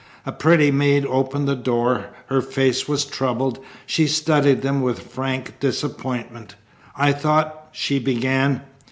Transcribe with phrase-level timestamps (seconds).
[0.25, 2.07] A pretty maid opened the door.
[2.25, 3.59] Her face was troubled.
[3.85, 6.55] She studied them with frank disappointment.
[6.95, 8.63] "I thought" she began.